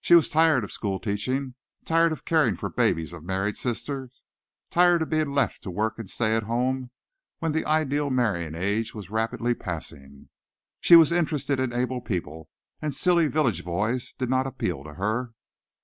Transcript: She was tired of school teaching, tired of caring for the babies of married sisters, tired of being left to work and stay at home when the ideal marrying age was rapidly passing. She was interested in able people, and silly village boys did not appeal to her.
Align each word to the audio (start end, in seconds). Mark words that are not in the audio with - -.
She 0.00 0.16
was 0.16 0.28
tired 0.28 0.64
of 0.64 0.72
school 0.72 0.98
teaching, 0.98 1.54
tired 1.84 2.10
of 2.10 2.24
caring 2.24 2.56
for 2.56 2.70
the 2.70 2.74
babies 2.74 3.12
of 3.12 3.22
married 3.22 3.56
sisters, 3.56 4.10
tired 4.68 5.00
of 5.00 5.10
being 5.10 5.30
left 5.32 5.62
to 5.62 5.70
work 5.70 5.96
and 5.96 6.10
stay 6.10 6.34
at 6.34 6.42
home 6.42 6.90
when 7.38 7.52
the 7.52 7.64
ideal 7.64 8.10
marrying 8.10 8.56
age 8.56 8.96
was 8.96 9.10
rapidly 9.10 9.54
passing. 9.54 10.28
She 10.80 10.96
was 10.96 11.12
interested 11.12 11.60
in 11.60 11.72
able 11.72 12.00
people, 12.00 12.48
and 12.82 12.92
silly 12.92 13.28
village 13.28 13.62
boys 13.64 14.12
did 14.18 14.28
not 14.28 14.44
appeal 14.48 14.82
to 14.82 14.94
her. 14.94 15.34